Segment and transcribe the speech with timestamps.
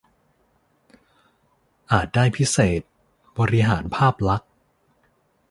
[1.91, 2.81] อาจได้พิเศษ
[3.37, 4.49] บริหารภาพลักษณ์